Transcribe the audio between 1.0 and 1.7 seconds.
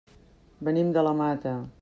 la Mata.